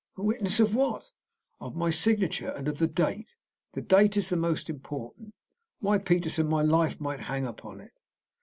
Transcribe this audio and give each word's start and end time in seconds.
"A 0.17 0.23
witness? 0.23 0.59
Of 0.59 0.73
what?" 0.73 1.11
"Of 1.59 1.75
my 1.75 1.91
signature, 1.91 2.49
and 2.49 2.67
of 2.67 2.79
the 2.79 2.87
date. 2.87 3.35
The 3.73 3.83
date 3.83 4.17
is 4.17 4.29
the 4.29 4.35
most 4.35 4.67
important. 4.67 5.35
Why, 5.79 5.99
Peterson, 5.99 6.47
my 6.47 6.63
life 6.63 6.99
might 6.99 7.19
hang 7.19 7.45
upon 7.45 7.81
it." 7.81 7.93